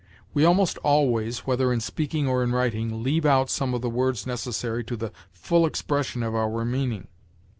We 0.33 0.45
almost 0.45 0.79
always, 0.79 1.45
whether 1.45 1.71
in 1.71 1.79
speaking 1.79 2.27
or 2.27 2.41
in 2.43 2.53
writing, 2.53 3.03
leave 3.03 3.23
out 3.23 3.51
some 3.51 3.75
of 3.75 3.81
the 3.83 3.89
words 3.91 4.25
necessary 4.25 4.83
to 4.85 4.97
the 4.97 5.11
full 5.31 5.63
expression 5.63 6.23
of 6.23 6.33
our 6.33 6.65
meaning. 6.65 7.07